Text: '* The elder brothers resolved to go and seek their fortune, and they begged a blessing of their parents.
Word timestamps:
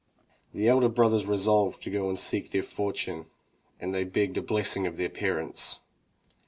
'* 0.29 0.51
The 0.55 0.67
elder 0.67 0.89
brothers 0.89 1.27
resolved 1.27 1.83
to 1.83 1.91
go 1.91 2.09
and 2.09 2.17
seek 2.17 2.49
their 2.49 2.63
fortune, 2.63 3.27
and 3.79 3.93
they 3.93 4.03
begged 4.03 4.35
a 4.39 4.41
blessing 4.41 4.87
of 4.87 4.97
their 4.97 5.09
parents. 5.09 5.81